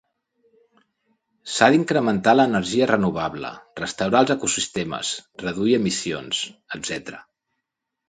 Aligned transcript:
S'ha 1.55 1.67
d'incrementar 1.75 2.33
l'energia 2.39 2.89
renovable, 2.93 3.53
restaurar 3.83 4.25
els 4.27 4.35
ecosistemes, 4.39 5.15
reduir 5.47 5.81
emissions, 5.83 6.45
etc. 6.83 7.19